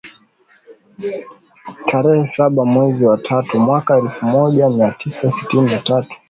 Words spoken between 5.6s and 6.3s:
na tatu